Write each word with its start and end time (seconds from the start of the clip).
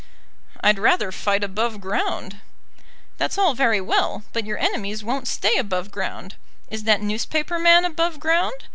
"I'd 0.61 0.79
rather 0.79 1.11
fight 1.11 1.43
above 1.43 1.79
ground." 1.79 2.39
"That's 3.19 3.37
all 3.37 3.53
very 3.53 3.79
well, 3.79 4.23
but 4.33 4.47
your 4.47 4.57
enemies 4.57 5.03
won't 5.03 5.27
stay 5.27 5.57
above 5.57 5.91
ground. 5.91 6.37
Is 6.71 6.85
that 6.85 7.03
newspaper 7.03 7.59
man 7.59 7.85
above 7.85 8.19
ground? 8.19 8.63